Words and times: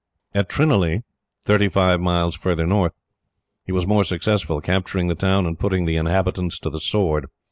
At 0.33 0.49
Trinalee, 0.49 1.03
thirty 1.43 1.69
five 1.69 2.01
miles 2.01 2.35
farther 2.35 2.65
north, 2.65 2.93
he 3.67 3.71
was 3.71 3.85
more 3.85 4.03
successful, 4.03 4.59
capturing 4.59 5.09
the 5.09 5.13
town, 5.13 5.45
and 5.45 5.59
putting 5.59 5.85
the 5.85 5.95
inhabitants 5.97 6.57
to 6.61 6.71
the 6.71 6.81
sword. 6.81 7.27